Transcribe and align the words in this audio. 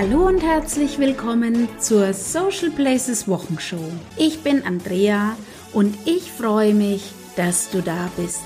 Hallo 0.00 0.28
und 0.28 0.44
herzlich 0.44 1.00
willkommen 1.00 1.68
zur 1.80 2.14
Social 2.14 2.70
Places 2.70 3.26
Wochenshow. 3.26 3.82
Ich 4.16 4.44
bin 4.44 4.62
Andrea 4.62 5.36
und 5.72 5.92
ich 6.06 6.30
freue 6.30 6.72
mich, 6.72 7.02
dass 7.34 7.68
du 7.70 7.82
da 7.82 8.08
bist. 8.16 8.44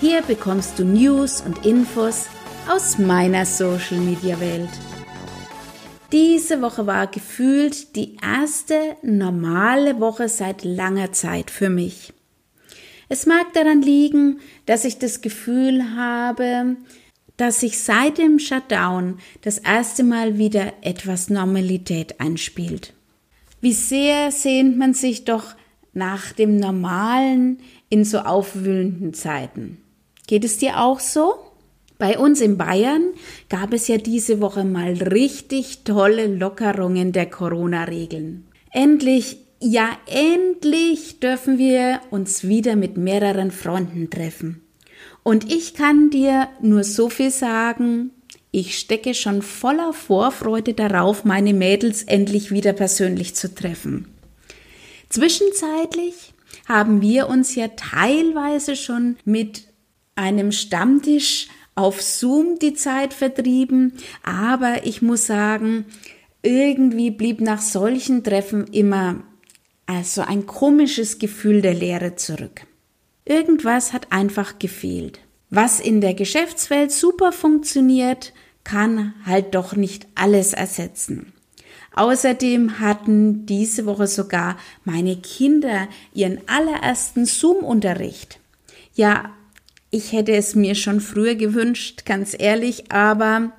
Hier 0.00 0.22
bekommst 0.22 0.78
du 0.78 0.84
News 0.84 1.40
und 1.40 1.66
Infos 1.66 2.26
aus 2.68 2.96
meiner 2.96 3.44
Social 3.44 3.98
Media 3.98 4.38
Welt. 4.38 4.68
Diese 6.12 6.62
Woche 6.62 6.86
war 6.86 7.08
gefühlt 7.08 7.96
die 7.96 8.16
erste 8.22 8.78
normale 9.02 9.98
Woche 9.98 10.28
seit 10.28 10.62
langer 10.62 11.10
Zeit 11.10 11.50
für 11.50 11.70
mich. 11.70 12.12
Es 13.08 13.26
mag 13.26 13.52
daran 13.54 13.82
liegen, 13.82 14.38
dass 14.66 14.84
ich 14.84 15.00
das 15.00 15.22
Gefühl 15.22 15.96
habe, 15.96 16.76
dass 17.42 17.58
sich 17.58 17.80
seit 17.80 18.18
dem 18.18 18.38
Shutdown 18.38 19.18
das 19.40 19.58
erste 19.58 20.04
Mal 20.04 20.38
wieder 20.38 20.74
etwas 20.82 21.28
Normalität 21.28 22.20
einspielt. 22.20 22.94
Wie 23.60 23.72
sehr 23.72 24.30
sehnt 24.30 24.78
man 24.78 24.94
sich 24.94 25.24
doch 25.24 25.56
nach 25.92 26.30
dem 26.30 26.56
Normalen 26.56 27.58
in 27.88 28.04
so 28.04 28.20
aufwühlenden 28.20 29.12
Zeiten. 29.12 29.78
Geht 30.28 30.44
es 30.44 30.58
dir 30.58 30.80
auch 30.80 31.00
so? 31.00 31.34
Bei 31.98 32.16
uns 32.16 32.40
in 32.40 32.58
Bayern 32.58 33.08
gab 33.48 33.72
es 33.72 33.88
ja 33.88 33.98
diese 33.98 34.40
Woche 34.40 34.62
mal 34.62 34.92
richtig 34.92 35.82
tolle 35.82 36.28
Lockerungen 36.28 37.10
der 37.10 37.26
Corona-Regeln. 37.26 38.44
Endlich, 38.70 39.38
ja 39.58 39.88
endlich 40.06 41.18
dürfen 41.18 41.58
wir 41.58 42.02
uns 42.10 42.44
wieder 42.46 42.76
mit 42.76 42.96
mehreren 42.96 43.50
Freunden 43.50 44.10
treffen. 44.10 44.61
Und 45.22 45.52
ich 45.52 45.74
kann 45.74 46.10
dir 46.10 46.48
nur 46.60 46.84
so 46.84 47.08
viel 47.08 47.30
sagen, 47.30 48.10
ich 48.50 48.78
stecke 48.78 49.14
schon 49.14 49.40
voller 49.40 49.92
Vorfreude 49.92 50.74
darauf, 50.74 51.24
meine 51.24 51.54
Mädels 51.54 52.02
endlich 52.02 52.50
wieder 52.50 52.72
persönlich 52.72 53.34
zu 53.34 53.54
treffen. 53.54 54.08
Zwischenzeitlich 55.08 56.34
haben 56.68 57.00
wir 57.00 57.28
uns 57.28 57.54
ja 57.54 57.68
teilweise 57.68 58.76
schon 58.76 59.16
mit 59.24 59.64
einem 60.14 60.52
Stammtisch 60.52 61.48
auf 61.74 62.02
Zoom 62.02 62.58
die 62.58 62.74
Zeit 62.74 63.14
vertrieben, 63.14 63.94
aber 64.22 64.84
ich 64.84 65.00
muss 65.00 65.26
sagen, 65.26 65.86
irgendwie 66.42 67.10
blieb 67.10 67.40
nach 67.40 67.60
solchen 67.60 68.22
Treffen 68.22 68.66
immer 68.66 69.22
also 69.86 70.22
ein 70.22 70.46
komisches 70.46 71.18
Gefühl 71.18 71.62
der 71.62 71.74
Leere 71.74 72.16
zurück. 72.16 72.66
Irgendwas 73.24 73.92
hat 73.92 74.10
einfach 74.10 74.58
gefehlt. 74.58 75.20
Was 75.50 75.80
in 75.80 76.00
der 76.00 76.14
Geschäftswelt 76.14 76.90
super 76.90 77.30
funktioniert, 77.30 78.32
kann 78.64 79.14
halt 79.26 79.54
doch 79.54 79.76
nicht 79.76 80.06
alles 80.14 80.52
ersetzen. 80.52 81.32
Außerdem 81.94 82.80
hatten 82.80 83.44
diese 83.44 83.84
Woche 83.84 84.06
sogar 84.06 84.56
meine 84.84 85.16
Kinder 85.16 85.88
ihren 86.14 86.40
allerersten 86.46 87.26
Zoom-Unterricht. 87.26 88.38
Ja, 88.94 89.30
ich 89.90 90.12
hätte 90.12 90.32
es 90.32 90.54
mir 90.54 90.74
schon 90.74 91.00
früher 91.00 91.34
gewünscht, 91.34 92.06
ganz 92.06 92.34
ehrlich, 92.38 92.90
aber 92.90 93.52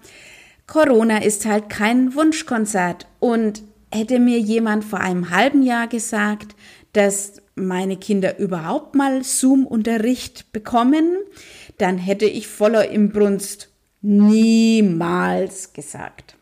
Corona 0.65 1.19
ist 1.19 1.45
halt 1.45 1.69
kein 1.69 2.15
Wunschkonzert 2.15 3.05
und 3.19 3.61
hätte 3.91 4.17
mir 4.19 4.39
jemand 4.39 4.83
vor 4.83 4.99
einem 4.99 5.29
halben 5.29 5.61
Jahr 5.61 5.87
gesagt, 5.87 6.55
dass 6.93 7.42
meine 7.55 7.97
Kinder 7.97 8.39
überhaupt 8.39 8.95
mal 8.95 9.23
Zoom-Unterricht 9.23 10.51
bekommen, 10.51 11.17
dann 11.77 11.97
hätte 11.97 12.25
ich 12.25 12.47
voller 12.47 12.89
Imbrunst 12.89 13.69
niemals 14.01 15.73
gesagt. 15.73 16.35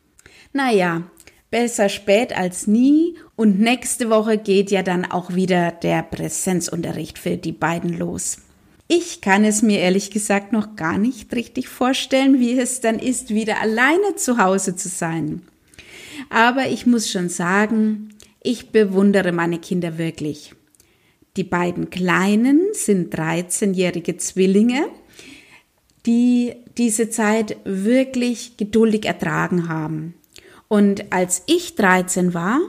Naja, 0.53 1.03
besser 1.49 1.89
spät 1.89 2.35
als 2.35 2.67
nie 2.67 3.15
und 3.35 3.59
nächste 3.59 4.09
Woche 4.09 4.37
geht 4.37 4.71
ja 4.71 4.83
dann 4.83 5.05
auch 5.05 5.35
wieder 5.35 5.71
der 5.71 6.03
Präsenzunterricht 6.03 7.19
für 7.19 7.37
die 7.37 7.51
beiden 7.51 7.97
los. 7.97 8.39
Ich 8.87 9.21
kann 9.21 9.45
es 9.45 9.61
mir 9.61 9.79
ehrlich 9.79 10.11
gesagt 10.11 10.51
noch 10.51 10.75
gar 10.75 10.97
nicht 10.97 11.33
richtig 11.33 11.69
vorstellen, 11.69 12.39
wie 12.39 12.59
es 12.59 12.81
dann 12.81 12.99
ist, 12.99 13.29
wieder 13.29 13.61
alleine 13.61 14.15
zu 14.17 14.37
Hause 14.37 14.75
zu 14.75 14.89
sein. 14.89 15.43
Aber 16.29 16.67
ich 16.67 16.85
muss 16.85 17.09
schon 17.09 17.29
sagen, 17.29 18.09
ich 18.43 18.71
bewundere 18.71 19.31
meine 19.31 19.59
Kinder 19.59 19.97
wirklich. 19.97 20.55
Die 21.37 21.43
beiden 21.43 21.89
Kleinen 21.89 22.61
sind 22.73 23.15
13-jährige 23.15 24.17
Zwillinge, 24.17 24.87
die 26.05 26.53
diese 26.77 27.09
Zeit 27.09 27.57
wirklich 27.63 28.57
geduldig 28.57 29.05
ertragen 29.05 29.69
haben. 29.69 30.15
Und 30.67 31.11
als 31.13 31.43
ich 31.47 31.75
13 31.75 32.33
war, 32.33 32.59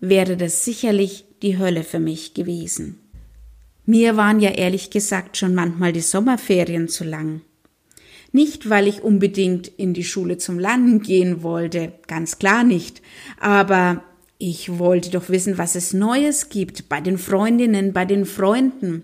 wäre 0.00 0.36
das 0.36 0.64
sicherlich 0.64 1.26
die 1.42 1.58
Hölle 1.58 1.84
für 1.84 2.00
mich 2.00 2.34
gewesen. 2.34 3.00
Mir 3.84 4.16
waren 4.16 4.40
ja 4.40 4.50
ehrlich 4.50 4.90
gesagt 4.90 5.36
schon 5.36 5.54
manchmal 5.54 5.92
die 5.92 6.00
Sommerferien 6.00 6.88
zu 6.88 7.04
lang. 7.04 7.40
Nicht, 8.32 8.68
weil 8.68 8.86
ich 8.86 9.02
unbedingt 9.02 9.68
in 9.68 9.94
die 9.94 10.04
Schule 10.04 10.36
zum 10.36 10.58
Lernen 10.58 11.00
gehen 11.00 11.42
wollte, 11.42 11.94
ganz 12.06 12.38
klar 12.38 12.64
nicht, 12.64 13.00
aber 13.40 14.04
ich 14.38 14.78
wollte 14.78 15.10
doch 15.10 15.28
wissen, 15.28 15.58
was 15.58 15.74
es 15.74 15.92
Neues 15.92 16.48
gibt 16.48 16.88
bei 16.88 17.00
den 17.00 17.18
Freundinnen, 17.18 17.92
bei 17.92 18.04
den 18.04 18.24
Freunden. 18.24 19.02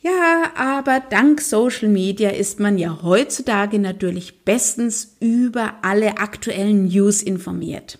Ja, 0.00 0.52
aber 0.56 1.00
dank 1.00 1.40
Social 1.40 1.88
Media 1.88 2.30
ist 2.30 2.60
man 2.60 2.76
ja 2.76 3.02
heutzutage 3.02 3.78
natürlich 3.78 4.44
bestens 4.44 5.16
über 5.20 5.74
alle 5.82 6.18
aktuellen 6.18 6.86
News 6.86 7.22
informiert. 7.22 7.98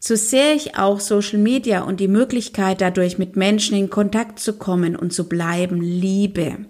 So 0.00 0.16
sehr 0.16 0.54
ich 0.54 0.76
auch 0.76 1.00
Social 1.00 1.38
Media 1.38 1.82
und 1.82 2.00
die 2.00 2.08
Möglichkeit 2.08 2.80
dadurch 2.80 3.18
mit 3.18 3.36
Menschen 3.36 3.76
in 3.76 3.90
Kontakt 3.90 4.38
zu 4.38 4.54
kommen 4.54 4.96
und 4.96 5.12
zu 5.12 5.28
bleiben 5.28 5.80
liebe, 5.80 6.66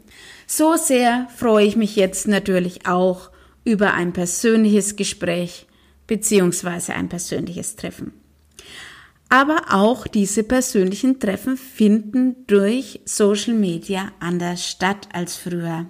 so 0.47 0.77
sehr 0.77 1.29
freue 1.37 1.67
ich 1.67 1.77
mich 1.77 1.95
jetzt 1.95 2.27
natürlich 2.27 2.87
auch 2.87 3.31
über 3.65 3.95
ein 3.95 4.13
persönliches 4.13 4.97
Gespräch 4.97 5.67
beziehungsweise 6.07 6.95
ein 6.95 7.09
persönliches 7.11 7.77
Treffen. 7.77 8.13
Aber 9.29 9.63
auch 9.71 10.07
diese 10.07 10.43
persönlichen 10.43 11.21
Treffen 11.21 11.57
finden 11.57 12.47
durch 12.47 13.01
Social 13.05 13.55
Media 13.55 14.13
anders 14.21 14.67
statt 14.67 15.09
als 15.13 15.37
früher. 15.37 15.87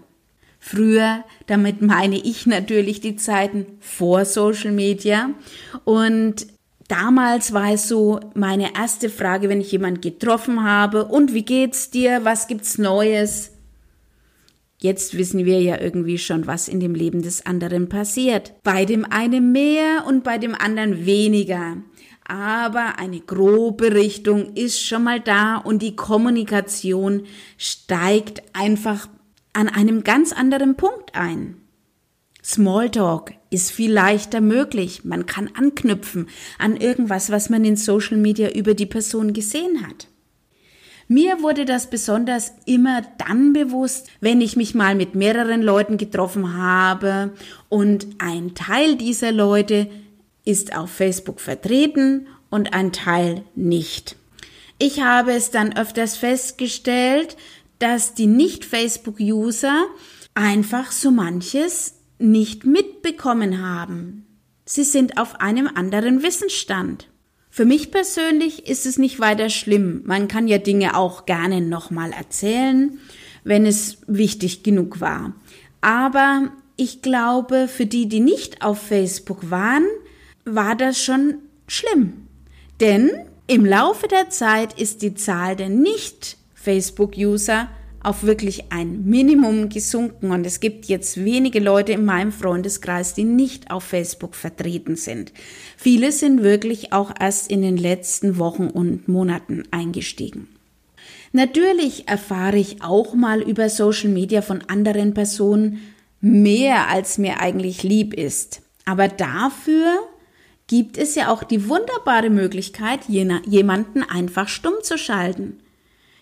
Früher, 0.59 1.25
damit 1.47 1.83
meine 1.83 2.17
ich 2.17 2.47
natürlich 2.47 3.01
die 3.01 3.17
Zeiten 3.17 3.67
vor 3.81 4.25
Social 4.25 4.73
Media 4.73 5.31
und 5.85 6.47
Damals 6.89 7.53
war 7.53 7.75
es 7.75 7.87
so 7.87 8.19
meine 8.35 8.75
erste 8.75 9.11
Frage, 9.11 9.51
wenn 9.51 9.61
ich 9.61 9.71
jemanden 9.71 10.01
getroffen 10.01 10.65
habe, 10.65 11.05
und 11.05 11.35
wie 11.35 11.45
geht's 11.45 11.91
dir? 11.91 12.25
Was 12.25 12.49
gibt's 12.49 12.79
Neues? 12.79 13.53
Jetzt 14.79 15.19
wissen 15.19 15.45
wir 15.45 15.61
ja 15.61 15.79
irgendwie 15.79 16.17
schon, 16.17 16.47
was 16.47 16.67
in 16.67 16.81
dem 16.81 16.95
Leben 16.95 17.21
des 17.21 17.45
anderen 17.45 17.91
passiert. 17.91 18.55
Bei 18.63 18.87
dem 18.87 19.05
einen 19.05 19.53
mehr 19.53 20.05
und 20.07 20.25
bei 20.25 20.39
dem 20.39 20.55
anderen 20.55 21.05
weniger. 21.05 21.77
Aber 22.29 22.99
eine 22.99 23.21
grobe 23.21 23.95
Richtung 23.95 24.55
ist 24.55 24.81
schon 24.81 25.03
mal 25.03 25.19
da 25.19 25.57
und 25.57 25.81
die 25.81 25.97
Kommunikation 25.97 27.23
steigt 27.57 28.43
einfach 28.53 29.09
an 29.55 29.69
einem 29.69 30.05
ganz 30.05 30.33
anderen 30.33 30.77
Punkt 30.77 31.15
ein. 31.15 31.57
Smalltalk 32.45 33.33
ist 33.51 33.71
viel 33.71 33.93
leichter 33.93 34.43
möglich. 34.43 35.05
Man 35.05 35.25
kann 35.25 35.51
anknüpfen 35.55 36.29
an 36.59 36.77
irgendwas, 36.77 37.31
was 37.31 37.49
man 37.49 37.65
in 37.65 37.77
Social 37.77 38.19
Media 38.19 38.51
über 38.51 38.75
die 38.75 38.87
Person 38.87 39.33
gesehen 39.33 39.87
hat. 39.87 40.09
Mir 41.09 41.41
wurde 41.41 41.65
das 41.65 41.89
besonders 41.89 42.53
immer 42.67 43.01
dann 43.17 43.55
bewusst, 43.55 44.11
wenn 44.21 44.43
ich 44.43 44.57
mich 44.57 44.75
mal 44.75 44.95
mit 44.95 45.15
mehreren 45.15 45.63
Leuten 45.63 45.97
getroffen 45.97 46.59
habe 46.59 47.33
und 47.71 48.07
ein 48.19 48.55
Teil 48.55 48.97
dieser 48.97 49.33
Leute 49.33 49.89
ist 50.49 50.75
auf 50.75 50.91
Facebook 50.91 51.41
vertreten 51.41 52.27
und 52.49 52.73
ein 52.73 52.91
Teil 52.91 53.45
nicht. 53.55 54.17
Ich 54.79 55.03
habe 55.03 55.33
es 55.33 55.51
dann 55.51 55.77
öfters 55.77 56.17
festgestellt, 56.17 57.37
dass 57.79 58.15
die 58.15 58.27
Nicht-Facebook-User 58.27 59.85
einfach 60.33 60.91
so 60.91 61.11
manches 61.11 61.97
nicht 62.19 62.65
mitbekommen 62.65 63.61
haben. 63.63 64.27
Sie 64.65 64.85
sind 64.85 65.19
auf 65.19 65.39
einem 65.41 65.69
anderen 65.69 66.23
Wissensstand. 66.23 67.09
Für 67.51 67.67
mich 67.67 67.91
persönlich 67.91 68.67
ist 68.69 68.87
es 68.87 68.97
nicht 68.99 69.21
weiter 69.21 69.51
schlimm. 69.51 70.03
Man 70.07 70.29
kann 70.29 70.49
ja 70.49 70.57
Dinge 70.57 70.97
auch 70.97 71.27
gerne 71.27 71.61
nochmal 71.61 72.13
erzählen, 72.13 72.99
wenn 73.45 73.67
es 73.67 73.99
wichtig 74.07 74.63
genug 74.63 75.01
war. 75.01 75.35
Aber 75.83 76.53
ich 76.77 77.03
glaube, 77.03 77.69
für 77.69 77.87
die, 77.87 78.09
die 78.09 78.21
nicht 78.21 78.63
auf 78.63 78.81
Facebook 78.81 79.51
waren, 79.51 79.85
war 80.55 80.77
das 80.77 81.03
schon 81.03 81.37
schlimm. 81.67 82.29
Denn 82.81 83.11
im 83.47 83.65
Laufe 83.65 84.09
der 84.09 84.31
Zeit 84.31 84.79
ist 84.79 85.03
die 85.03 85.15
Zahl 85.15 85.57
der 85.57 85.69
Nicht-Facebook-User 85.69 87.69
auf 88.03 88.23
wirklich 88.23 88.71
ein 88.71 89.05
Minimum 89.07 89.69
gesunken 89.69 90.31
und 90.31 90.47
es 90.47 90.61
gibt 90.61 90.87
jetzt 90.87 91.25
wenige 91.25 91.59
Leute 91.59 91.93
in 91.93 92.05
meinem 92.05 92.31
Freundeskreis, 92.31 93.15
die 93.15 93.25
nicht 93.25 93.71
auf 93.71 93.85
Facebook 93.85 94.35
vertreten 94.35 94.97
sind. 94.97 95.33
Viele 95.77 96.13
sind 96.13 96.43
wirklich 96.43 96.93
auch 96.93 97.13
erst 97.19 97.51
in 97.51 97.63
den 97.63 97.77
letzten 97.77 98.39
Wochen 98.39 98.69
und 98.69 99.09
Monaten 99.09 99.65
eingestiegen. 99.71 100.49
Natürlich 101.33 102.09
erfahre 102.09 102.57
ich 102.57 102.83
auch 102.83 103.15
mal 103.15 103.43
über 103.43 103.69
Social 103.69 104.11
Media 104.11 104.43
von 104.43 104.63
anderen 104.69 105.13
Personen 105.13 105.81
mehr, 106.21 106.89
als 106.89 107.19
mir 107.19 107.41
eigentlich 107.41 107.83
lieb 107.83 108.15
ist. 108.15 108.63
Aber 108.85 109.09
dafür 109.09 109.99
gibt 110.69 110.97
es 110.97 111.17
ja 111.17 111.33
auch 111.33 111.43
die 111.43 111.69
wunderbare 111.69 112.31
Möglichkeit, 112.31 113.01
jemanden 113.09 114.03
einfach 114.05 114.49
stumm 114.49 114.75
zu 114.83 114.97
schalten. 114.97 115.59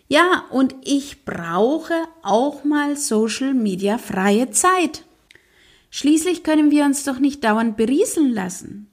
Ja, 0.08 0.44
und 0.50 0.74
ich 0.84 1.24
brauche 1.24 1.94
auch 2.22 2.64
mal 2.64 2.96
Social 2.96 3.54
Media 3.54 3.98
freie 3.98 4.50
Zeit. 4.50 5.02
Schließlich 5.90 6.44
können 6.44 6.70
wir 6.70 6.84
uns 6.84 7.04
doch 7.04 7.18
nicht 7.18 7.42
dauernd 7.42 7.76
berieseln 7.76 8.32
lassen. 8.32 8.88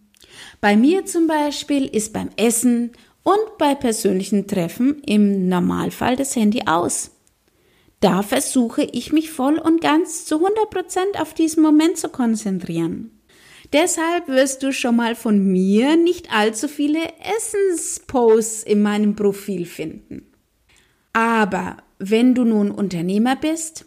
Bei 0.60 0.76
mir 0.76 1.06
zum 1.06 1.28
Beispiel 1.28 1.86
ist 1.86 2.14
beim 2.14 2.30
Essen 2.36 2.92
und 3.22 3.58
bei 3.60 3.76
persönlichen 3.76 4.48
Treffen 4.48 5.02
im 5.04 5.48
Normalfall 5.48 6.16
das 6.16 6.36
Handy 6.36 6.64
aus. 6.66 7.12
Da 8.00 8.24
versuche 8.24 8.84
ich 8.84 9.14
mich 9.14 9.32
voll 9.32 9.58
und 9.60 9.82
ganz 9.82 10.26
zu 10.26 10.36
100 10.36 10.70
Prozent 10.70 11.22
auf 11.22 11.34
diesen 11.34 11.62
Moment 11.62 11.98
zu 11.98 12.10
konzentrieren. 12.10 13.13
Deshalb 13.74 14.28
wirst 14.28 14.62
du 14.62 14.72
schon 14.72 14.96
mal 14.96 15.16
von 15.16 15.44
mir 15.44 15.98
nicht 15.98 16.32
allzu 16.32 16.68
viele 16.68 17.00
Essensposts 17.38 18.64
in 18.64 18.84
meinem 18.84 19.16
Profil 19.16 19.66
finden. 19.66 20.28
Aber 21.12 21.78
wenn 21.98 22.36
du 22.36 22.44
nun 22.46 22.70
Unternehmer 22.70 23.36
bist, 23.36 23.86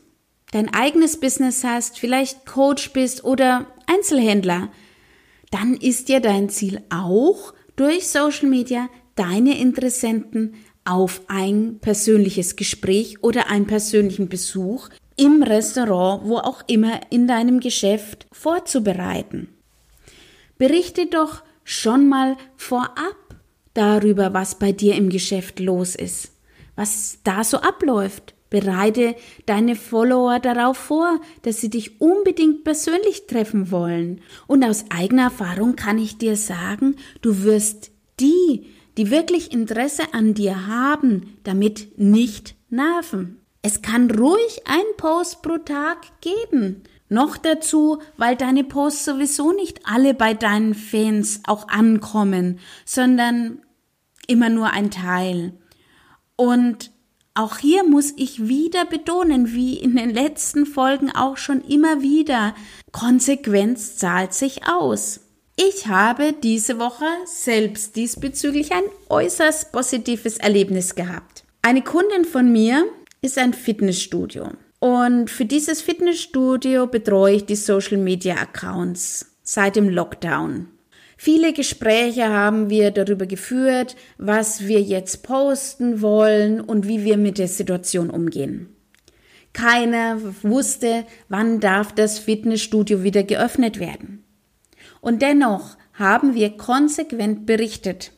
dein 0.51 0.75
eigenes 0.75 1.21
Business 1.21 1.63
hast, 1.63 2.01
vielleicht 2.01 2.47
Coach 2.47 2.93
bist 2.93 3.23
oder 3.25 3.67
Einzelhändler, 3.87 4.73
dann 5.53 5.75
ist 5.75 6.09
dir 6.09 6.19
dein 6.19 6.49
Ziel 6.49 6.83
auch, 6.91 7.55
durch 7.77 8.09
Social 8.09 8.49
Media 8.49 8.89
deine 9.15 9.59
Interessenten 9.59 10.55
auf 10.85 11.21
ein 11.29 11.79
persönliches 11.81 12.57
Gespräch 12.57 13.23
oder 13.23 13.51
einen 13.51 13.67
persönlichen 13.67 14.29
Besuch 14.29 14.89
im 15.17 15.43
Restaurant, 15.43 16.29
wo 16.29 16.39
auch 16.39 16.63
immer 16.67 17.01
in 17.11 17.27
deinem 17.27 17.61
Geschäft 17.61 18.27
vorzubereiten. 18.33 19.56
Berichte 20.59 21.07
doch 21.07 21.43
schon 21.65 22.09
mal 22.09 22.37
vorab 22.57 23.17
darüber, 23.75 24.33
was 24.33 24.59
bei 24.59 24.73
dir 24.73 24.95
im 24.95 25.11
Geschäft 25.11 25.61
los 25.61 25.95
ist, 25.95 26.33
was 26.77 27.19
da 27.25 27.45
so 27.45 27.59
abläuft. 27.59 28.35
Bereite 28.49 29.17
deine 29.47 29.75
Follower 29.75 30.39
darauf 30.39 30.77
vor, 30.77 31.21
dass 31.43 31.61
sie 31.61 31.69
dich 31.69 32.01
unbedingt 32.01 32.63
persönlich 32.63 33.27
treffen 33.27 33.73
wollen. 33.73 34.21
Und 34.47 34.65
aus 34.65 34.85
eigener 34.89 35.25
Erfahrung 35.25 35.75
kann 35.75 35.99
ich 35.99 36.17
dir 36.17 36.37
sagen, 36.37 36.97
du 37.23 37.43
wirst 37.43 37.91
die, 38.21 38.67
die 38.97 39.11
wirklich 39.11 39.53
Interesse 39.53 40.15
an 40.15 40.33
dir 40.35 40.69
haben, 40.69 41.39
damit 41.43 41.99
nicht 41.99 42.55
nerven. 42.71 43.41
Es 43.63 43.83
kann 43.83 44.11
ruhig 44.11 44.61
ein 44.65 44.85
Post 44.97 45.43
pro 45.43 45.59
Tag 45.59 45.99
geben. 46.21 46.85
Noch 47.09 47.37
dazu, 47.37 48.01
weil 48.17 48.37
deine 48.37 48.65
Posts 48.65 49.05
sowieso 49.05 49.53
nicht 49.53 49.81
alle 49.85 50.15
bei 50.15 50.35
deinen 50.35 50.75
Fans 50.75 51.41
auch 51.47 51.69
ankommen, 51.69 52.59
sondern 52.85 53.61
immer 54.27 54.49
nur 54.49 54.71
ein 54.71 54.91
Teil. 54.91 55.53
Und 56.35 56.91
auch 57.35 57.59
hier 57.59 57.85
muss 57.85 58.13
ich 58.17 58.49
wieder 58.49 58.87
betonen, 58.87 59.53
wie 59.53 59.79
in 59.79 59.95
den 59.95 60.11
letzten 60.11 60.67
Folgen 60.67 61.11
auch 61.11 61.37
schon 61.37 61.61
immer 61.61 62.03
wieder, 62.03 62.55
Konsequenz 62.93 63.97
zahlt 63.97 64.33
sich 64.33 64.67
aus. 64.67 65.21
Ich 65.57 65.87
habe 65.87 66.33
diese 66.33 66.79
Woche 66.79 67.07
selbst 67.25 67.97
diesbezüglich 67.97 68.73
ein 68.73 68.83
äußerst 69.09 69.73
positives 69.73 70.39
Erlebnis 70.39 70.95
gehabt. 70.95 71.45
Eine 71.63 71.83
Kundin 71.83 72.25
von 72.25 72.51
mir 72.51 72.85
ist 73.23 73.39
ein 73.39 73.55
Fitnessstudio. 73.55 74.51
Und 74.87 75.31
für 75.31 75.47
dieses 75.47 75.83
Fitnessstudio 75.83 76.87
betreue 76.87 77.35
ich 77.35 77.45
die 77.45 77.57
Social 77.57 77.97
Media 77.97 78.37
Accounts 78.37 79.35
seit 79.43 79.75
dem 79.75 79.89
Lockdown. 79.89 80.69
Viele 81.17 81.53
Gespräche 81.53 82.29
haben 82.29 82.71
wir 82.71 82.93
darüber 82.93 83.27
geführt, 83.27 83.97
was 84.17 84.69
wir 84.69 84.81
jetzt 84.81 85.25
posten 85.25 86.03
wollen 86.03 86.61
und 86.61 86.87
wie 86.87 87.05
wir 87.05 87.17
mit 87.17 87.39
der 87.39 87.49
Situation 87.49 88.11
umgehen. 88.11 88.69
Keiner 89.53 90.21
wusste, 90.45 91.05
wann 91.29 91.59
darf 91.59 91.93
das 91.93 92.21
Fitnessstudio 92.21 93.03
wieder 93.03 93.25
geöffnet 93.25 93.81
werden. 93.81 94.23
Und 95.01 95.21
dennoch 95.21 95.77
haben 95.95 96.37
wir 96.37 96.51
konsequent 96.51 97.45
berichtet. 97.45 98.13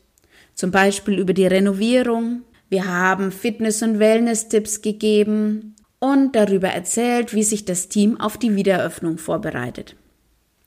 Zum 0.55 0.71
Beispiel 0.71 1.19
über 1.19 1.32
die 1.32 1.47
Renovierung. 1.47 2.43
Wir 2.69 2.85
haben 2.85 3.32
Fitness- 3.32 3.82
und 3.82 3.99
Wellness-Tipps 3.99 4.82
gegeben 4.82 5.75
und 6.00 6.37
darüber 6.37 6.69
erzählt, 6.69 7.35
wie 7.35 7.43
sich 7.43 7.65
das 7.65 7.89
Team 7.89 8.21
auf 8.21 8.37
die 8.39 8.55
Wiedereröffnung 8.55 9.19
vorbereitet. 9.19 9.97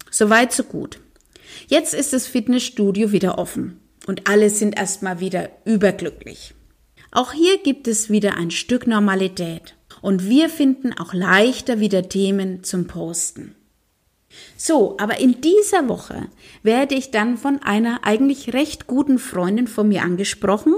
Soweit, 0.10 0.52
so 0.52 0.64
gut. 0.64 1.00
Jetzt 1.68 1.94
ist 1.94 2.14
das 2.14 2.28
Fitnessstudio 2.28 3.12
wieder 3.12 3.38
offen 3.38 3.80
und 4.08 4.30
alle 4.30 4.50
sind 4.50 4.78
erstmal 4.78 5.20
wieder 5.20 5.50
überglücklich. 5.66 6.54
Auch 7.12 7.34
hier 7.34 7.58
gibt 7.58 7.88
es 7.88 8.10
wieder 8.10 8.38
ein 8.38 8.52
Stück 8.52 8.88
Normalität 8.88 9.76
und 10.02 10.28
wir 10.28 10.50
finden 10.50 10.94
auch 10.94 11.14
leichter 11.14 11.80
wieder 11.80 12.10
Themen 12.10 12.64
zum 12.64 12.88
Posten. 12.88 13.56
So, 14.56 14.98
aber 14.98 15.20
in 15.20 15.42
dieser 15.42 15.90
Woche 15.90 16.28
werde 16.64 16.96
ich 16.96 17.12
dann 17.12 17.38
von 17.38 17.62
einer 17.62 18.06
eigentlich 18.06 18.54
recht 18.54 18.88
guten 18.88 19.20
Freundin 19.20 19.68
von 19.68 19.90
mir 19.90 20.04
angesprochen 20.04 20.76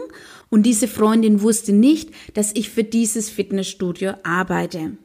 und 0.53 0.67
diese 0.67 0.87
Freundin 0.87 1.41
wusste 1.41 1.73
nicht, 1.73 2.11
dass 2.35 2.51
ich 2.53 2.69
für 2.69 2.83
dieses 2.83 3.27
Fitnessstudio 3.27 4.13
arbeite. 4.21 4.97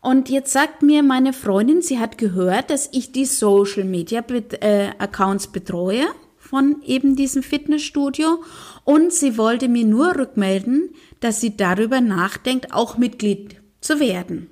Und 0.00 0.28
jetzt 0.28 0.52
sagt 0.52 0.82
mir 0.82 1.04
meine 1.04 1.32
Freundin, 1.32 1.82
sie 1.82 2.00
hat 2.00 2.18
gehört, 2.18 2.68
dass 2.68 2.88
ich 2.90 3.12
die 3.12 3.26
Social 3.26 3.84
Media 3.84 4.24
äh, 4.60 4.88
Accounts 4.98 5.46
betreue 5.46 6.06
von 6.36 6.82
eben 6.84 7.14
diesem 7.14 7.44
Fitnessstudio 7.44 8.42
und 8.82 9.12
sie 9.12 9.38
wollte 9.38 9.68
mir 9.68 9.84
nur 9.84 10.16
rückmelden, 10.16 10.90
dass 11.20 11.40
sie 11.40 11.56
darüber 11.56 12.00
nachdenkt, 12.00 12.72
auch 12.72 12.98
Mitglied 12.98 13.62
zu 13.80 14.00
werden. 14.00 14.50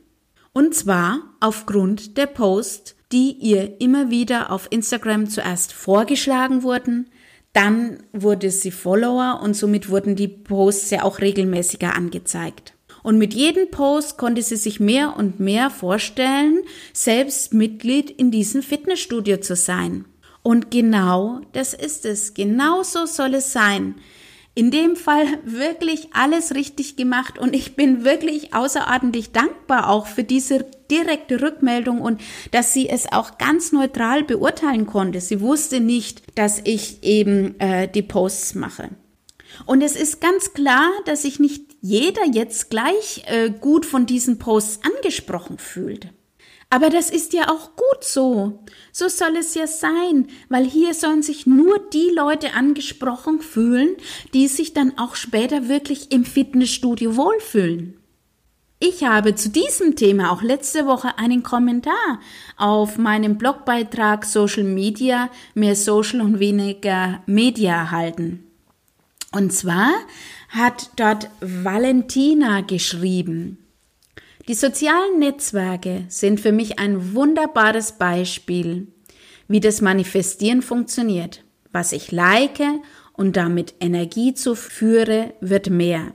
Und 0.53 0.77
zwar 0.77 1.35
aufgrund 1.41 2.17
der 2.17 2.27
Post 2.27 2.94
die 3.13 3.32
ihr 3.32 3.81
immer 3.81 4.10
wieder 4.10 4.51
auf 4.51 4.69
Instagram 4.70 5.29
zuerst 5.29 5.72
vorgeschlagen 5.72 6.63
wurden, 6.63 7.10
dann 7.53 8.03
wurde 8.13 8.51
sie 8.51 8.71
Follower 8.71 9.41
und 9.43 9.55
somit 9.55 9.89
wurden 9.89 10.17
die 10.17 10.29
Posts 10.29 10.91
ja 10.91 11.03
auch 11.03 11.21
regelmäßiger 11.21 11.95
angezeigt. 11.95 12.75
Und 13.03 13.19
mit 13.19 13.35
jedem 13.35 13.71
Post 13.71 14.19
konnte 14.19 14.43
sie 14.43 14.57
sich 14.57 14.79
mehr 14.79 15.17
und 15.17 15.41
mehr 15.41 15.71
vorstellen, 15.71 16.61
selbst 16.93 17.55
Mitglied 17.55 18.11
in 18.11 18.31
diesem 18.31 18.63
Fitnessstudio 18.63 19.39
zu 19.39 19.57
sein. 19.57 20.05
Und 20.43 20.71
genau 20.71 21.41
das 21.53 21.75
ist 21.75 22.05
es. 22.05 22.35
Genau 22.35 22.83
so 22.83 23.07
soll 23.07 23.35
es 23.35 23.53
sein 23.53 23.97
in 24.55 24.71
dem 24.71 24.97
Fall 24.97 25.27
wirklich 25.45 26.09
alles 26.13 26.55
richtig 26.55 26.97
gemacht 26.97 27.39
und 27.39 27.55
ich 27.55 27.77
bin 27.77 28.05
wirklich 28.05 28.53
außerordentlich 28.53 29.33
dankbar 29.33 29.89
auch 29.89 30.07
für 30.07 30.25
diese 30.25 30.67
direkte 30.91 31.41
Rückmeldung 31.41 32.01
und 32.01 32.21
dass 32.51 32.73
sie 32.73 32.89
es 32.89 33.11
auch 33.13 33.39
ganz 33.39 33.73
neutral 33.73 34.25
beurteilen 34.25 34.87
konnte. 34.87 35.21
Sie 35.21 35.41
wusste 35.41 35.81
nicht, 35.81 36.23
dass 36.37 36.61
ich 36.65 37.03
eben 37.03 37.59
äh, 37.61 37.89
die 37.89 38.03
Posts 38.03 38.57
mache. 38.57 38.91
Und 39.67 39.83
es 39.83 39.97
ist 39.97 40.21
ganz 40.21 40.53
klar, 40.53 40.91
dass 41.05 41.23
sich 41.23 41.39
nicht 41.39 41.65
jeder 41.81 42.25
jetzt 42.27 42.71
gleich 42.71 43.23
äh, 43.27 43.51
gut 43.51 43.87
von 43.87 44.07
diesen 44.07 44.39
Posts 44.39 44.81
angesprochen 44.85 45.59
fühlt. 45.59 46.09
Aber 46.72 46.89
das 46.89 47.10
ist 47.10 47.32
ja 47.32 47.50
auch 47.50 47.74
gut 47.74 48.05
so. 48.05 48.60
So 48.93 49.08
soll 49.08 49.36
es 49.36 49.55
ja 49.55 49.67
sein, 49.67 50.29
weil 50.48 50.65
hier 50.65 50.94
sollen 50.94 51.22
sich 51.22 51.44
nur 51.44 51.81
die 51.93 52.10
Leute 52.15 52.55
angesprochen 52.55 53.41
fühlen, 53.41 53.96
die 54.34 54.46
sich 54.46 54.72
dann 54.72 54.96
auch 54.96 55.17
später 55.17 55.69
wirklich 55.69 56.12
im 56.12 56.24
Fitnessstudio 56.24 57.17
wohlfühlen. 57.17 57.96
Ich 58.79 59.05
habe 59.05 59.34
zu 59.34 59.50
diesem 59.50 59.94
Thema 59.96 60.31
auch 60.32 60.43
letzte 60.43 60.86
Woche 60.86 61.19
einen 61.19 61.43
Kommentar 61.43 62.20
auf 62.56 62.96
meinem 62.96 63.36
Blogbeitrag 63.36 64.24
Social 64.24 64.65
Media, 64.65 65.29
mehr 65.55 65.77
Social 65.77 66.22
und 66.22 66.39
weniger 66.39 67.20
Media 67.27 67.72
erhalten. 67.72 68.44
Und 69.32 69.53
zwar 69.53 69.93
hat 70.48 70.91
dort 70.96 71.29
Valentina 71.41 72.62
geschrieben. 72.62 73.58
Die 74.51 74.57
sozialen 74.57 75.21
Netzwerke 75.21 76.07
sind 76.09 76.41
für 76.41 76.51
mich 76.51 76.81
ein 76.81 77.15
wunderbares 77.15 77.93
Beispiel, 77.93 78.89
wie 79.47 79.61
das 79.61 79.81
Manifestieren 79.81 80.61
funktioniert. 80.61 81.45
Was 81.71 81.93
ich 81.93 82.11
like 82.11 82.61
und 83.13 83.37
damit 83.37 83.75
Energie 83.79 84.35
zuführe, 84.35 85.35
wird 85.41 85.71
mehr. 85.71 86.13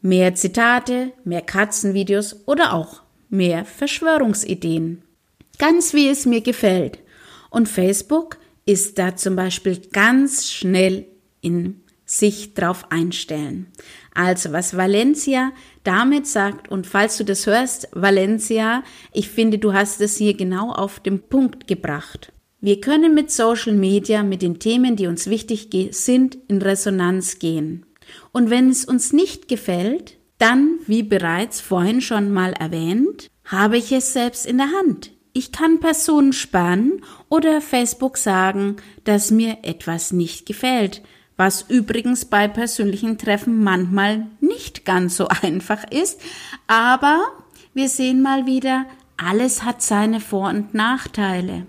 mehr 0.00 0.34
Zitate, 0.34 1.12
mehr 1.24 1.42
Katzenvideos 1.42 2.46
oder 2.46 2.72
auch 2.72 3.02
mehr 3.28 3.66
Verschwörungsideen. 3.66 5.02
Ganz 5.58 5.92
wie 5.92 6.08
es 6.08 6.24
mir 6.24 6.40
gefällt. 6.40 7.00
Und 7.50 7.68
Facebook 7.68 8.38
ist 8.64 8.98
da 8.98 9.16
zum 9.16 9.36
Beispiel 9.36 9.82
ganz 9.92 10.50
schnell 10.50 11.04
in 11.42 11.82
sich 12.06 12.54
drauf 12.54 12.90
einstellen. 12.90 13.66
Also 14.14 14.52
was 14.52 14.76
Valencia 14.76 15.52
damit 15.84 16.26
sagt, 16.26 16.70
und 16.70 16.86
falls 16.86 17.18
du 17.18 17.24
das 17.24 17.46
hörst, 17.46 17.88
Valencia, 17.92 18.82
ich 19.12 19.28
finde, 19.28 19.58
du 19.58 19.74
hast 19.74 20.00
es 20.00 20.16
hier 20.16 20.34
genau 20.34 20.72
auf 20.72 21.00
den 21.00 21.20
Punkt 21.20 21.66
gebracht. 21.66 22.32
Wir 22.60 22.80
können 22.80 23.14
mit 23.14 23.30
Social 23.30 23.74
Media, 23.74 24.22
mit 24.22 24.40
den 24.40 24.58
Themen, 24.58 24.96
die 24.96 25.08
uns 25.08 25.28
wichtig 25.28 25.68
sind, 25.90 26.38
in 26.48 26.62
Resonanz 26.62 27.38
gehen. 27.38 27.84
Und 28.32 28.50
wenn 28.50 28.70
es 28.70 28.84
uns 28.84 29.12
nicht 29.12 29.48
gefällt, 29.48 30.16
dann, 30.38 30.78
wie 30.86 31.02
bereits 31.02 31.60
vorhin 31.60 32.00
schon 32.00 32.32
mal 32.32 32.52
erwähnt, 32.52 33.28
habe 33.44 33.76
ich 33.76 33.92
es 33.92 34.12
selbst 34.12 34.46
in 34.46 34.58
der 34.58 34.70
Hand. 34.72 35.12
Ich 35.32 35.52
kann 35.52 35.80
Personen 35.80 36.32
sperren 36.32 37.02
oder 37.28 37.60
Facebook 37.60 38.16
sagen, 38.16 38.76
dass 39.04 39.30
mir 39.30 39.58
etwas 39.62 40.12
nicht 40.12 40.46
gefällt, 40.46 41.02
was 41.36 41.62
übrigens 41.68 42.24
bei 42.24 42.48
persönlichen 42.48 43.18
Treffen 43.18 43.62
manchmal 43.62 44.26
nicht 44.40 44.84
ganz 44.84 45.16
so 45.16 45.28
einfach 45.42 45.90
ist, 45.90 46.20
aber 46.66 47.20
wir 47.74 47.88
sehen 47.88 48.22
mal 48.22 48.46
wieder, 48.46 48.86
alles 49.16 49.62
hat 49.62 49.82
seine 49.82 50.20
Vor- 50.20 50.48
und 50.48 50.74
Nachteile. 50.74 51.66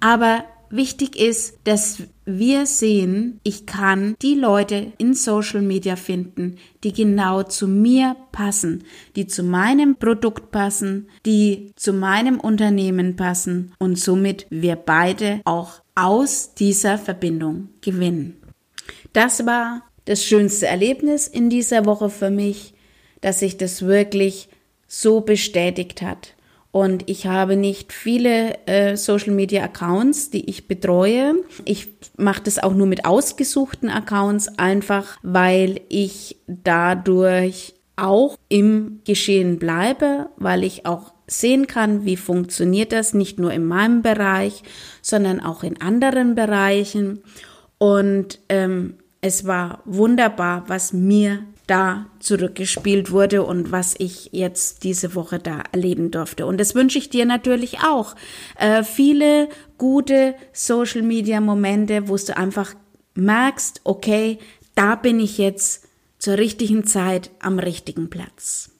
Aber 0.00 0.44
wichtig 0.70 1.16
ist, 1.16 1.58
dass 1.64 2.02
wir 2.24 2.66
sehen, 2.66 3.40
ich 3.42 3.66
kann 3.66 4.14
die 4.22 4.34
Leute 4.34 4.92
in 4.98 5.14
Social 5.14 5.62
Media 5.62 5.96
finden, 5.96 6.56
die 6.84 6.92
genau 6.92 7.42
zu 7.42 7.66
mir 7.66 8.16
passen, 8.32 8.84
die 9.16 9.26
zu 9.26 9.42
meinem 9.42 9.96
Produkt 9.96 10.50
passen, 10.50 11.08
die 11.26 11.72
zu 11.76 11.92
meinem 11.92 12.38
Unternehmen 12.38 13.16
passen 13.16 13.72
und 13.78 13.98
somit 13.98 14.46
wir 14.50 14.76
beide 14.76 15.40
auch 15.44 15.80
aus 15.94 16.54
dieser 16.54 16.98
Verbindung 16.98 17.68
gewinnen. 17.80 18.39
Das 19.12 19.46
war 19.46 19.82
das 20.04 20.24
schönste 20.24 20.66
Erlebnis 20.66 21.26
in 21.26 21.50
dieser 21.50 21.84
Woche 21.84 22.10
für 22.10 22.30
mich, 22.30 22.74
dass 23.20 23.40
sich 23.40 23.56
das 23.56 23.82
wirklich 23.82 24.48
so 24.86 25.20
bestätigt 25.20 26.02
hat. 26.02 26.34
Und 26.72 27.08
ich 27.10 27.26
habe 27.26 27.56
nicht 27.56 27.92
viele 27.92 28.56
äh, 28.66 28.96
Social 28.96 29.32
Media 29.32 29.64
Accounts, 29.64 30.30
die 30.30 30.48
ich 30.48 30.68
betreue. 30.68 31.34
Ich 31.64 31.88
mache 32.16 32.42
das 32.44 32.60
auch 32.60 32.74
nur 32.74 32.86
mit 32.86 33.04
ausgesuchten 33.04 33.90
Accounts, 33.90 34.56
einfach 34.58 35.18
weil 35.22 35.80
ich 35.88 36.36
dadurch 36.46 37.74
auch 37.96 38.36
im 38.48 39.00
Geschehen 39.04 39.58
bleibe, 39.58 40.30
weil 40.36 40.62
ich 40.62 40.86
auch 40.86 41.12
sehen 41.26 41.66
kann, 41.66 42.04
wie 42.04 42.16
funktioniert 42.16 42.92
das 42.92 43.14
nicht 43.14 43.38
nur 43.38 43.52
in 43.52 43.66
meinem 43.66 44.02
Bereich, 44.02 44.62
sondern 45.02 45.40
auch 45.40 45.62
in 45.62 45.80
anderen 45.80 46.34
Bereichen. 46.34 47.22
Und 47.82 48.40
ähm, 48.50 48.98
es 49.22 49.46
war 49.46 49.80
wunderbar, 49.86 50.64
was 50.66 50.92
mir 50.92 51.44
da 51.66 52.06
zurückgespielt 52.18 53.10
wurde 53.10 53.42
und 53.42 53.72
was 53.72 53.94
ich 53.96 54.28
jetzt 54.32 54.84
diese 54.84 55.14
Woche 55.14 55.38
da 55.38 55.62
erleben 55.72 56.10
durfte. 56.10 56.44
Und 56.44 56.58
das 56.58 56.74
wünsche 56.74 56.98
ich 56.98 57.08
dir 57.08 57.24
natürlich 57.24 57.78
auch. 57.78 58.16
Äh, 58.58 58.84
viele 58.84 59.48
gute 59.78 60.34
Social-Media-Momente, 60.52 62.08
wo 62.08 62.16
du 62.16 62.36
einfach 62.36 62.74
merkst, 63.14 63.80
okay, 63.84 64.38
da 64.74 64.94
bin 64.94 65.18
ich 65.18 65.38
jetzt 65.38 65.86
zur 66.18 66.36
richtigen 66.36 66.84
Zeit 66.84 67.30
am 67.40 67.58
richtigen 67.58 68.10
Platz. 68.10 68.72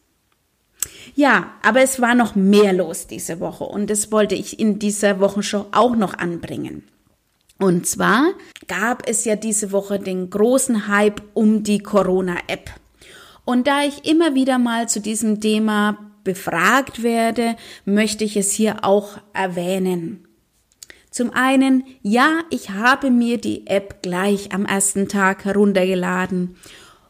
Ja, 1.15 1.53
aber 1.63 1.81
es 1.81 2.03
war 2.03 2.15
noch 2.15 2.35
mehr 2.35 2.75
los 2.75 3.07
diese 3.07 3.41
Woche 3.41 3.65
und 3.65 3.89
das 3.89 4.13
wollte 4.13 4.35
ich 4.35 4.61
in 4.61 4.79
dieser 4.79 5.21
Wochenshow 5.21 5.67
auch 5.73 5.97
noch 5.97 6.15
anbringen. 6.15 6.85
Und 7.61 7.87
zwar 7.87 8.33
gab 8.69 9.07
es 9.07 9.27
ja 9.27 9.37
diese 9.37 9.71
Woche 9.71 9.99
den 9.99 10.31
großen 10.31 10.89
Hype 10.89 11.23
um 11.35 11.63
die 11.63 11.79
Corona-App. 11.79 12.71
Und 13.45 13.67
da 13.67 13.83
ich 13.83 14.11
immer 14.11 14.35
wieder 14.35 14.59
mal 14.59 14.89
zu 14.89 15.01
diesem 15.01 15.41
Thema 15.43 15.99
befragt 16.25 17.03
werde, 17.03 17.57
möchte 17.85 18.25
ich 18.25 18.39
es 18.39 18.53
hier 18.53 18.83
auch 18.83 19.19
erwähnen. 19.35 20.27
Zum 21.11 21.33
einen, 21.33 21.85
ja, 22.03 22.41
ich 22.49 22.71
habe 22.71 23.11
mir 23.11 23.37
die 23.37 23.67
App 23.67 24.03
gleich 24.03 24.55
am 24.55 24.65
ersten 24.65 25.09
Tag 25.09 25.45
heruntergeladen. 25.45 26.57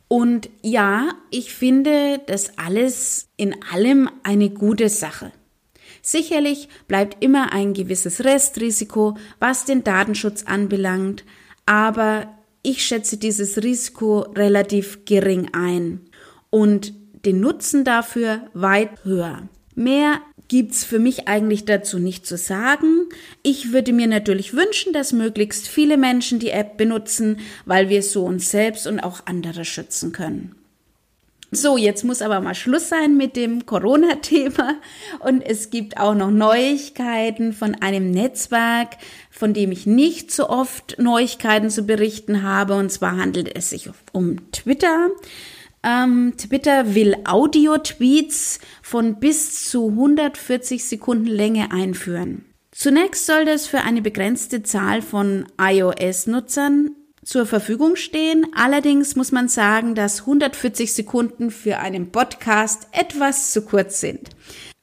Und 0.09 0.51
ja, 0.63 1.11
ich 1.31 1.55
finde 1.55 2.21
das 2.27 2.59
alles 2.59 3.29
in 3.37 3.55
allem 3.73 4.11
eine 4.25 4.51
gute 4.51 4.89
Sache. 4.89 5.31
Sicherlich 6.03 6.69
bleibt 6.89 7.23
immer 7.23 7.53
ein 7.53 7.75
gewisses 7.75 8.25
Restrisiko, 8.25 9.17
was 9.39 9.65
den 9.65 9.85
Datenschutz 9.85 10.45
anbelangt, 10.45 11.25
aber 11.67 12.29
ich 12.63 12.85
schätze 12.85 13.17
dieses 13.17 13.63
Risiko 13.63 14.21
relativ 14.21 15.05
gering 15.05 15.51
ein 15.53 16.01
und 16.51 16.93
den 17.25 17.41
Nutzen 17.41 17.85
dafür 17.85 18.49
weit 18.55 19.05
höher. 19.05 19.49
Mehr 19.75 20.21
gibt's 20.49 20.85
für 20.85 20.99
mich 20.99 21.29
eigentlich 21.29 21.65
dazu 21.65 21.99
nicht 21.99 22.27
zu 22.27 22.37
sagen. 22.37 23.09
Ich 23.43 23.73
würde 23.73 23.93
mir 23.93 24.09
natürlich 24.09 24.53
wünschen, 24.53 24.93
dass 24.93 25.13
möglichst 25.13 25.69
viele 25.69 25.97
Menschen 25.97 26.41
die 26.41 26.51
App 26.51 26.77
benutzen, 26.77 27.39
weil 27.67 27.89
wir 27.89 28.03
so 28.03 28.25
uns 28.25 28.51
selbst 28.51 28.87
und 28.87 29.01
auch 29.01 29.21
andere 29.27 29.65
schützen 29.65 30.13
können. 30.13 30.57
So, 31.53 31.77
jetzt 31.77 32.05
muss 32.05 32.23
aber 32.23 32.41
mal 32.41 32.55
Schluss 32.55 32.89
sein 32.89 33.17
mit 33.17 33.35
dem 33.35 33.67
Corona-Thema. 33.67 34.77
Und 35.19 35.43
es 35.43 35.71
gibt 35.71 35.99
auch 35.99 36.15
noch 36.15 36.31
Neuigkeiten 36.31 37.53
von 37.53 37.75
einem 37.75 38.13
Netzwerk, 38.13 38.99
von 39.31 39.53
dem 39.53 39.73
ich 39.73 39.85
nicht 39.85 40.31
so 40.31 40.49
oft 40.49 40.99
Neuigkeiten 40.99 41.69
zu 41.69 41.83
berichten 41.83 42.43
habe. 42.43 42.75
Und 42.75 42.91
zwar 42.93 43.17
handelt 43.17 43.57
es 43.57 43.71
sich 43.71 43.91
um 44.13 44.53
Twitter. 44.53 45.09
Ähm, 45.83 46.35
Twitter 46.37 46.95
will 46.95 47.17
Audio-Tweets 47.25 48.61
von 48.83 49.19
bis 49.19 49.71
zu 49.71 49.89
140 49.89 50.85
Sekunden 50.85 51.27
Länge 51.27 51.73
einführen. 51.73 52.45
Zunächst 52.71 53.27
soll 53.27 53.45
das 53.45 53.67
für 53.67 53.81
eine 53.81 54.03
begrenzte 54.03 54.63
Zahl 54.63 55.03
von 55.03 55.47
iOS-Nutzern 55.61 56.95
zur 57.25 57.47
Verfügung 57.47 57.97
stehen. 57.97 58.47
Allerdings 58.55 59.17
muss 59.17 59.33
man 59.33 59.49
sagen, 59.49 59.95
dass 59.95 60.21
140 60.21 60.93
Sekunden 60.93 61.51
für 61.51 61.79
einen 61.79 62.11
Podcast 62.11 62.89
etwas 62.93 63.53
zu 63.53 63.63
kurz 63.63 64.01
sind. 64.01 64.31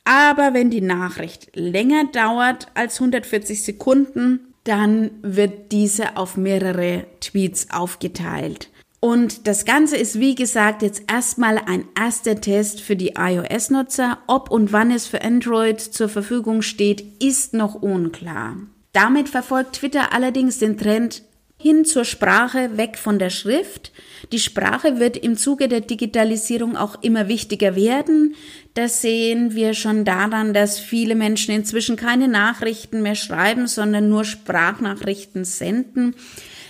Aber 0.04 0.54
wenn 0.54 0.70
die 0.70 0.82
Nachricht 0.82 1.56
länger 1.56 2.06
dauert 2.06 2.68
als 2.74 3.00
140 3.00 3.64
Sekunden, 3.64 4.54
dann 4.64 5.12
wird 5.22 5.72
diese 5.72 6.18
auf 6.18 6.38
mehrere 6.38 7.06
Tweets 7.20 7.68
aufgeteilt. 7.72 8.70
Und 9.00 9.48
das 9.48 9.66
Ganze 9.66 9.96
ist, 9.96 10.20
wie 10.20 10.36
gesagt, 10.36 10.82
jetzt 10.82 11.04
erstmal 11.08 11.58
ein 11.60 11.86
erster 11.98 12.42
Test 12.42 12.82
für 12.82 12.96
die 12.96 13.14
iOS-Nutzer. 13.18 14.18
Ob 14.28 14.50
und 14.50 14.74
wann 14.74 14.92
es 14.92 15.06
für 15.06 15.22
Android 15.22 15.80
zur 15.80 16.10
Verfügung 16.10 16.62
steht, 16.62 17.22
ist 17.22 17.54
noch 17.54 17.76
unklar. 17.76 18.58
Damit 18.94 19.30
verfolgt 19.30 19.74
Twitter 19.74 20.14
allerdings 20.14 20.58
den 20.58 20.78
Trend 20.78 21.22
hin 21.60 21.86
zur 21.86 22.06
Sprache, 22.06 22.78
weg 22.78 22.98
von 22.98 23.18
der 23.18 23.32
Schrift. 23.32 23.92
Die 24.32 24.40
Sprache 24.40 25.00
wird 25.00 25.18
im 25.18 25.36
Zuge 25.38 25.68
der 25.68 25.82
Digitalisierung 25.82 26.78
auch 26.78 27.02
immer 27.02 27.28
wichtiger 27.28 27.76
werden. 27.76 28.36
Das 28.76 29.02
sehen 29.02 29.56
wir 29.56 29.74
schon 29.74 30.06
daran, 30.06 30.54
dass 30.54 30.80
viele 30.80 31.16
Menschen 31.16 31.56
inzwischen 31.56 31.96
keine 31.96 32.28
Nachrichten 32.28 33.02
mehr 33.02 33.16
schreiben, 33.16 33.66
sondern 33.66 34.08
nur 34.08 34.24
Sprachnachrichten 34.24 35.46
senden. 35.46 36.16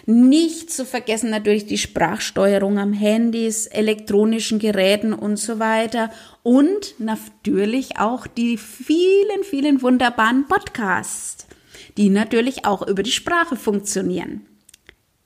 Nicht 0.06 0.72
zu 0.72 0.86
vergessen 0.86 1.32
natürlich 1.32 1.65
die 1.65 1.77
Sprachsteuerung 1.77 2.79
am 2.79 2.94
Handys, 2.94 3.65
elektronischen 3.65 4.58
Geräten 4.58 5.12
und 5.12 5.36
so 5.36 5.60
weiter. 5.60 6.12
Und 6.44 6.98
natürlich 6.98 8.00
auch 8.00 8.25
die 8.25 8.56
vielen, 8.56 9.44
vielen 9.44 9.82
wunderbaren 9.82 10.48
Podcasts, 10.48 11.46
die 11.98 12.08
natürlich 12.08 12.65
auch 12.65 12.88
über 12.88 13.03
die 13.03 13.12
Sprache 13.12 13.58
funktionieren. 13.58 14.46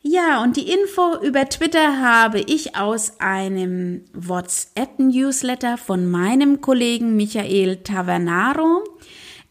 Ja, 0.04 0.42
und 0.42 0.58
die 0.58 0.72
Info 0.72 1.16
über 1.22 1.48
Twitter 1.48 2.02
habe 2.02 2.40
ich 2.40 2.76
aus 2.76 3.20
einem 3.20 4.04
WhatsApp-Newsletter 4.14 5.78
von 5.78 6.10
meinem 6.10 6.60
Kollegen 6.60 7.16
Michael 7.16 7.78
Tavernaro. 7.78 8.84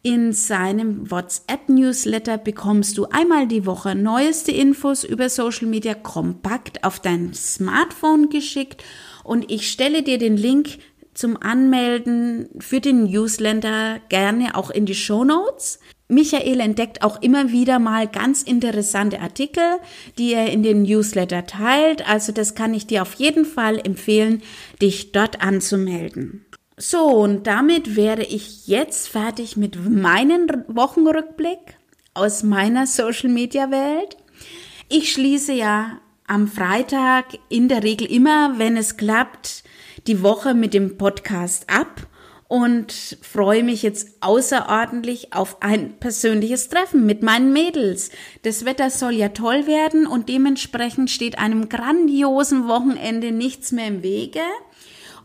In 0.02 0.32
seinem 0.32 1.08
WhatsApp-Newsletter 1.08 2.36
bekommst 2.36 2.98
du 2.98 3.06
einmal 3.06 3.46
die 3.46 3.64
Woche 3.64 3.94
neueste 3.94 4.50
Infos 4.50 5.04
über 5.04 5.28
Social 5.28 5.68
Media 5.68 5.94
kompakt 5.94 6.82
auf 6.82 6.98
dein 6.98 7.32
Smartphone 7.32 8.28
geschickt 8.28 8.82
und 9.22 9.52
ich 9.52 9.70
stelle 9.70 10.02
dir 10.02 10.18
den 10.18 10.36
Link 10.36 10.78
zum 11.14 11.36
Anmelden 11.40 12.48
für 12.58 12.80
den 12.80 13.04
Newsletter 13.04 14.00
gerne 14.08 14.56
auch 14.56 14.70
in 14.70 14.84
die 14.84 14.96
Show 14.96 15.22
Notes. 15.22 15.78
Michael 16.10 16.60
entdeckt 16.60 17.02
auch 17.02 17.22
immer 17.22 17.52
wieder 17.52 17.78
mal 17.78 18.06
ganz 18.08 18.42
interessante 18.42 19.20
Artikel, 19.20 19.78
die 20.18 20.34
er 20.34 20.50
in 20.50 20.62
den 20.62 20.82
Newsletter 20.82 21.46
teilt. 21.46 22.08
Also 22.08 22.32
das 22.32 22.54
kann 22.54 22.74
ich 22.74 22.86
dir 22.86 23.02
auf 23.02 23.14
jeden 23.14 23.44
Fall 23.44 23.78
empfehlen, 23.78 24.42
dich 24.82 25.12
dort 25.12 25.40
anzumelden. 25.40 26.44
So, 26.76 27.04
und 27.04 27.46
damit 27.46 27.94
wäre 27.94 28.22
ich 28.22 28.66
jetzt 28.66 29.08
fertig 29.08 29.56
mit 29.56 29.78
meinem 29.88 30.48
Wochenrückblick 30.66 31.76
aus 32.14 32.42
meiner 32.42 32.86
Social-Media-Welt. 32.86 34.16
Ich 34.88 35.12
schließe 35.12 35.52
ja 35.52 36.00
am 36.26 36.48
Freitag 36.48 37.38
in 37.48 37.68
der 37.68 37.82
Regel 37.82 38.10
immer, 38.10 38.58
wenn 38.58 38.76
es 38.76 38.96
klappt, 38.96 39.62
die 40.06 40.22
Woche 40.22 40.54
mit 40.54 40.72
dem 40.74 40.96
Podcast 40.96 41.68
ab 41.68 42.08
und 42.50 43.16
freue 43.22 43.62
mich 43.62 43.84
jetzt 43.84 44.08
außerordentlich 44.20 45.32
auf 45.32 45.62
ein 45.62 45.92
persönliches 46.00 46.68
Treffen 46.68 47.06
mit 47.06 47.22
meinen 47.22 47.52
Mädels. 47.52 48.10
Das 48.42 48.64
Wetter 48.64 48.90
soll 48.90 49.12
ja 49.12 49.28
toll 49.28 49.68
werden 49.68 50.04
und 50.04 50.28
dementsprechend 50.28 51.10
steht 51.10 51.38
einem 51.38 51.68
grandiosen 51.68 52.66
Wochenende 52.66 53.30
nichts 53.30 53.70
mehr 53.70 53.86
im 53.86 54.02
Wege. 54.02 54.40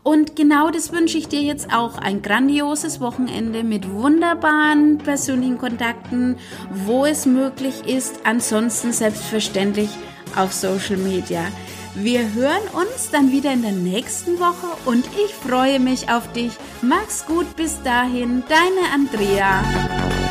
Und 0.04 0.36
genau 0.36 0.70
das 0.70 0.92
wünsche 0.92 1.18
ich 1.18 1.26
dir 1.26 1.42
jetzt 1.42 1.72
auch. 1.74 1.98
Ein 1.98 2.22
grandioses 2.22 3.00
Wochenende 3.00 3.64
mit 3.64 3.90
wunderbaren 3.90 4.98
persönlichen 4.98 5.58
Kontakten, 5.58 6.36
wo 6.70 7.06
es 7.06 7.26
möglich 7.26 7.88
ist. 7.88 8.20
Ansonsten 8.22 8.92
selbstverständlich 8.92 9.90
auf 10.36 10.52
Social 10.52 10.98
Media. 10.98 11.44
Wir 11.98 12.34
hören 12.34 12.68
uns 12.74 13.10
dann 13.10 13.32
wieder 13.32 13.50
in 13.54 13.62
der 13.62 13.72
nächsten 13.72 14.38
Woche 14.38 14.66
und 14.84 15.06
ich 15.24 15.32
freue 15.34 15.80
mich 15.80 16.10
auf 16.10 16.30
dich. 16.32 16.52
Mach's 16.82 17.24
gut 17.24 17.56
bis 17.56 17.82
dahin, 17.82 18.44
deine 18.48 18.92
Andrea. 18.92 20.25